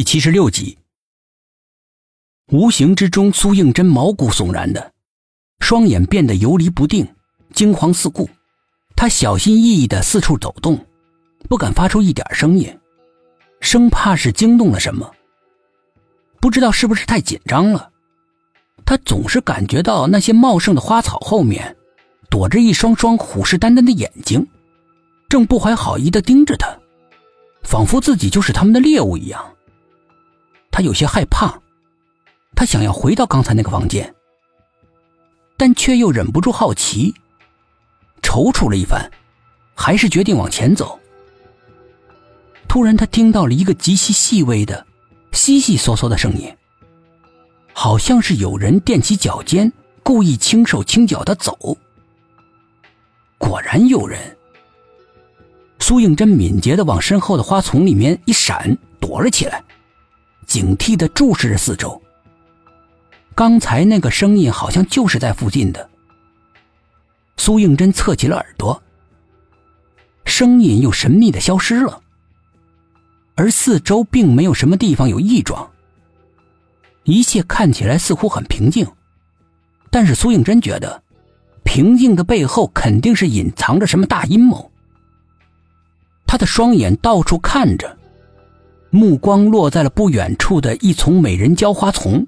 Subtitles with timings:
[0.00, 0.78] 第七十六集，
[2.50, 4.92] 无形之中，苏应真毛骨悚然的，
[5.58, 7.06] 双眼变得游离不定，
[7.52, 8.26] 惊慌四顾。
[8.96, 10.86] 他小心翼翼的四处走动，
[11.50, 12.74] 不敢发出一点声音，
[13.60, 15.12] 生怕是惊动了什么。
[16.40, 17.90] 不知道是不是太紧张了，
[18.86, 21.76] 他总是感觉到那些茂盛的花草后面，
[22.30, 24.48] 躲着一双双虎视眈眈的眼睛，
[25.28, 26.74] 正不怀好意的盯着他，
[27.64, 29.44] 仿佛自己就是他们的猎物一样。
[30.80, 31.60] 他有些害怕，
[32.56, 34.14] 他想要回到刚才那个房间，
[35.58, 37.14] 但却又忍不住好奇，
[38.22, 39.10] 踌躇了一番，
[39.74, 40.98] 还是决定往前走。
[42.66, 44.86] 突然，他听到了一个极其细微的、
[45.32, 46.50] 悉悉嗦嗦的声音，
[47.74, 49.70] 好像是有人踮起脚尖，
[50.02, 51.76] 故意轻手轻脚的走。
[53.36, 54.34] 果然有人。
[55.78, 59.62] 苏应真敏捷的往身后的花丛里面一闪，躲了起来。
[60.50, 62.02] 警惕的注视着四周。
[63.36, 65.88] 刚才那个声音好像就是在附近的。
[67.36, 68.82] 苏应真侧起了耳朵，
[70.24, 72.02] 声音又神秘的消失了，
[73.36, 75.70] 而四周并没有什么地方有异状，
[77.04, 78.84] 一切看起来似乎很平静。
[79.88, 81.00] 但是苏应真觉得，
[81.62, 84.68] 平静的背后肯定是隐藏着什么大阴谋。
[86.26, 87.99] 他的双眼到处看着。
[88.90, 92.26] 目光落在了不远处的一丛美人蕉花丛，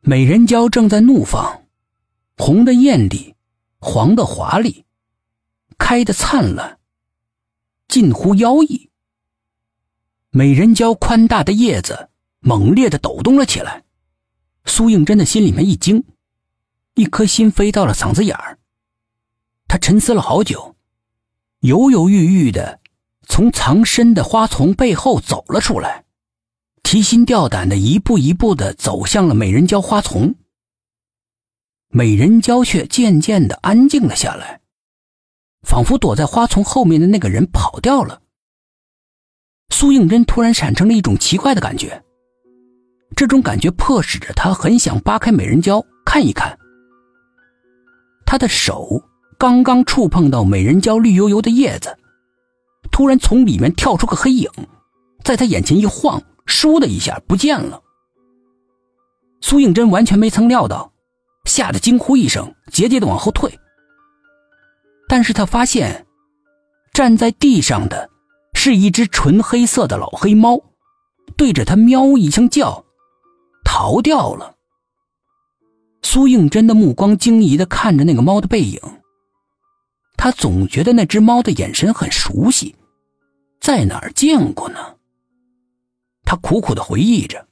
[0.00, 1.64] 美人蕉正在怒放，
[2.36, 3.34] 红的艳丽，
[3.78, 4.84] 黄的华丽，
[5.78, 6.78] 开的灿烂，
[7.88, 8.90] 近乎妖异。
[10.30, 12.10] 美人蕉宽大的叶子
[12.40, 13.84] 猛烈的抖动了起来，
[14.66, 16.04] 苏应真的心里面一惊，
[16.94, 18.58] 一颗心飞到了嗓子眼儿。
[19.66, 20.76] 他沉思了好久，
[21.60, 22.80] 犹犹豫豫的。
[23.28, 26.04] 从藏身的花丛背后走了出来，
[26.82, 30.34] 提心吊胆的一步一步的走向了美人蕉花丛。
[31.90, 34.60] 美人蕉却渐渐的安静了下来，
[35.62, 38.22] 仿佛躲在花丛后面的那个人跑掉了。
[39.70, 42.02] 苏应真突然产生了一种奇怪的感觉，
[43.14, 46.58] 这种感觉迫使着他很想扒开美人蕉看一看。
[48.26, 49.02] 他的手
[49.38, 51.96] 刚刚触碰到美人蕉绿油油的叶子。
[52.90, 54.50] 突然，从里面跳出个黑影，
[55.24, 57.80] 在他眼前一晃，倏的一下不见了。
[59.40, 60.92] 苏应真完全没曾料到，
[61.44, 63.58] 吓得惊呼一声，节节的往后退。
[65.08, 66.06] 但是他发现，
[66.92, 68.10] 站在地上的
[68.52, 70.60] 是一只纯黑色的老黑猫，
[71.36, 72.84] 对着他喵一声叫，
[73.64, 74.56] 逃掉了。
[76.02, 78.80] 苏应真的目光惊疑的看着那个猫的背影。
[80.16, 82.74] 他总觉得那只猫的眼神很熟悉，
[83.60, 84.96] 在哪儿见过呢？
[86.24, 87.48] 他苦苦的回忆着。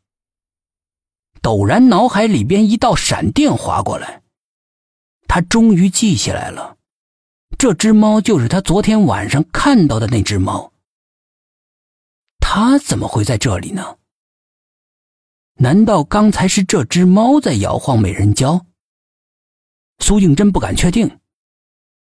[1.42, 4.22] 陡然，脑海里边一道闪电划过来，
[5.28, 6.76] 他终于记起来了，
[7.56, 10.72] 这只猫就是他昨天晚上看到的那只猫。
[12.40, 13.98] 他怎么会在这里呢？
[15.58, 18.66] 难道刚才是这只猫在摇晃美人蕉？
[20.00, 21.18] 苏应真不敢确定。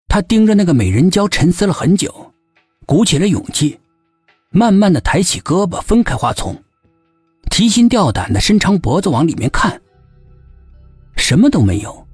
[0.08, 2.34] 他盯着那个美人蕉沉思了很久，
[2.88, 3.78] 鼓起了勇气，
[4.48, 6.56] 慢慢的抬起胳膊，分开花丛，
[7.50, 9.78] 提心吊胆的伸长脖子往里面看。
[11.14, 12.08] 什么都没有。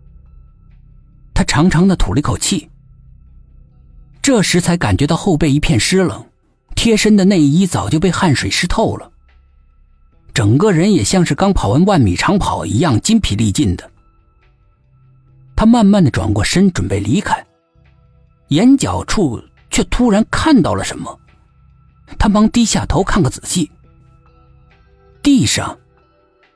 [1.33, 2.69] 他长长的吐了一口气，
[4.21, 6.27] 这时才感觉到后背一片湿冷，
[6.75, 9.09] 贴身的内衣早就被汗水湿透了，
[10.33, 13.89] 整个人也像是刚跑完万米长跑一样筋疲力尽的。
[15.55, 17.47] 他慢慢的转过身，准备离开。
[18.49, 19.41] 眼角处
[19.75, 21.19] 却突然看到了什么，
[22.17, 23.69] 他忙低下头看个仔细。
[25.21, 25.77] 地上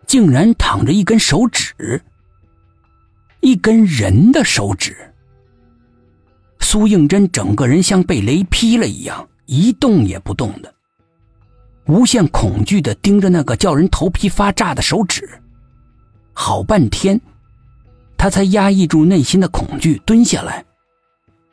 [0.06, 2.00] 竟然躺着一根手指，
[3.40, 4.96] 一根人的手指。
[6.60, 10.72] 苏应真整个人像被雷劈了一样，一动也不动的，
[11.86, 15.28] 无限恐惧的盯着那个叫人头皮发炸的手指。
[16.32, 17.20] 好半天，
[18.16, 20.64] 他才压抑住内心的恐惧，蹲下来。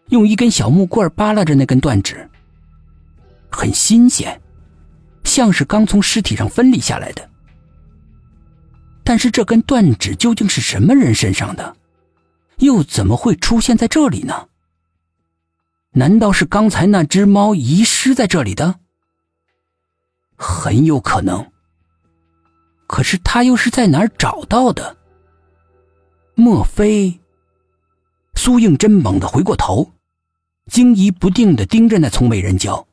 [0.09, 2.29] 用一根小木棍扒拉着那根断指，
[3.51, 4.41] 很新鲜，
[5.23, 7.29] 像是刚从尸体上分离下来的。
[9.03, 11.75] 但是这根断指究竟是什么人身上的？
[12.57, 14.47] 又怎么会出现在这里呢？
[15.91, 18.79] 难道是刚才那只猫遗失在这里的？
[20.35, 21.51] 很有可能。
[22.87, 24.97] 可是他又是在哪儿找到的？
[26.35, 27.19] 莫非？
[28.35, 29.91] 苏应真猛地回过头。
[30.71, 32.87] 惊疑不定的盯着那丛美人蕉，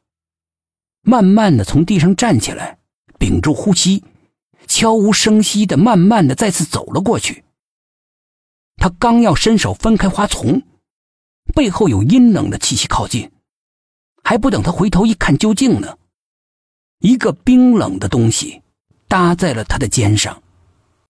[1.00, 2.78] 慢慢的从地上站起来，
[3.18, 4.04] 屏住呼吸，
[4.66, 7.44] 悄无声息的、慢慢的再次走了过去。
[8.76, 10.62] 他刚要伸手分开花丛，
[11.54, 13.30] 背后有阴冷的气息靠近，
[14.22, 15.96] 还不等他回头一看究竟呢，
[16.98, 18.60] 一个冰冷的东西
[19.08, 20.41] 搭在了他的肩上。